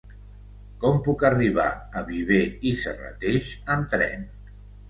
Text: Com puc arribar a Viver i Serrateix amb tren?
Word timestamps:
Com 0.85 0.97
puc 1.07 1.25
arribar 1.29 1.67
a 2.01 2.03
Viver 2.09 2.41
i 2.71 2.75
Serrateix 2.81 3.55
amb 3.77 3.93
tren? 3.97 4.27